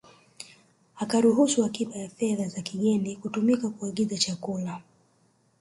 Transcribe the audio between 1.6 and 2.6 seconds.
akiba ya fedha